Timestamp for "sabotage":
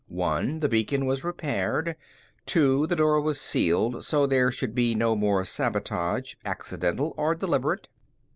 5.45-6.33